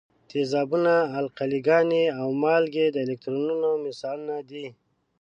تیزابونه، 0.29 0.93
القلي 1.19 1.59
ګانې 1.67 2.03
او 2.19 2.27
مالګې 2.43 2.85
د 2.91 2.97
الکترولیتونو 3.05 3.69
مثالونه 3.85 4.35
دي. 4.49 4.65